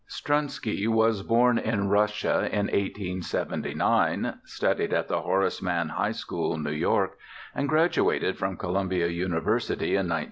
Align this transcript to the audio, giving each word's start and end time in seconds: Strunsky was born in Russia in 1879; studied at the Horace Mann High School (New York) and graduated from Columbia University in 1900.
Strunsky 0.09 0.87
was 0.87 1.21
born 1.21 1.59
in 1.59 1.87
Russia 1.89 2.49
in 2.51 2.65
1879; 2.71 4.39
studied 4.45 4.93
at 4.93 5.07
the 5.07 5.21
Horace 5.21 5.61
Mann 5.61 5.89
High 5.89 6.13
School 6.13 6.57
(New 6.57 6.71
York) 6.71 7.19
and 7.53 7.69
graduated 7.69 8.35
from 8.35 8.57
Columbia 8.57 9.05
University 9.09 9.89
in 9.91 10.09
1900. 10.09 10.19